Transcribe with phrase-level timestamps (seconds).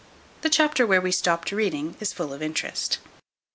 [0.41, 2.97] The chapter where we stopped reading is full of interest.